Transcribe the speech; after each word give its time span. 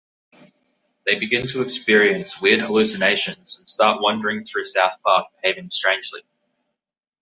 They 1.05 1.19
begin 1.19 1.45
to 1.49 1.61
experience 1.61 2.41
weird 2.41 2.59
hallucinations 2.61 3.59
and 3.59 3.69
start 3.69 4.01
wandering 4.01 4.43
through 4.43 4.65
South 4.65 4.93
Park 5.05 5.27
behaving 5.39 5.69
strangely. 5.69 6.23